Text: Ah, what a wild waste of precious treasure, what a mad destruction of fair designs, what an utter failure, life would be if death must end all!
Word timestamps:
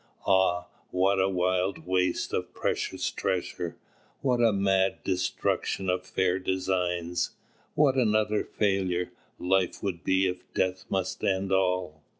Ah, 0.25 0.65
what 0.89 1.19
a 1.21 1.29
wild 1.29 1.85
waste 1.85 2.33
of 2.33 2.55
precious 2.55 3.11
treasure, 3.11 3.77
what 4.21 4.39
a 4.41 4.51
mad 4.51 5.03
destruction 5.03 5.91
of 5.91 6.07
fair 6.07 6.39
designs, 6.39 7.35
what 7.75 7.93
an 7.93 8.15
utter 8.15 8.43
failure, 8.43 9.11
life 9.37 9.83
would 9.83 10.03
be 10.03 10.25
if 10.25 10.51
death 10.55 10.85
must 10.89 11.23
end 11.23 11.51
all! 11.51 12.01